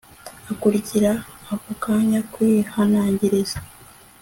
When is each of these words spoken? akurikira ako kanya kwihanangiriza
akurikira 0.51 1.11
ako 1.53 1.71
kanya 1.83 2.19
kwihanangiriza 2.31 3.57